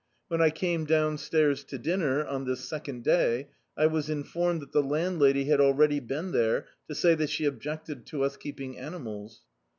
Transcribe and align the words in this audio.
When 0.29 0.41
I 0.41 0.49
came 0.49 0.85
downstairs 0.85 1.63
to 1.65 1.77
diimer, 1.77 2.27
on 2.27 2.45
this 2.45 2.61
second 2.67 3.03
day, 3.03 3.49
I 3.77 3.85
was 3.85 4.09
informed 4.09 4.61
that 4.63 4.71
the 4.71 4.81
landlady 4.81 5.45
had 5.45 5.61
already 5.61 5.99
been 5.99 6.31
there 6.31 6.65
to 6.89 6.95
say 6.95 7.13
that 7.13 7.29
she 7.29 7.45
objected 7.45 8.07
to 8.07 8.23
us 8.23 8.35
keeping 8.35 8.79
animals. 8.79 9.41